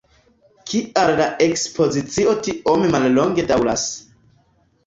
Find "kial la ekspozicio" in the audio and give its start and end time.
0.71-2.35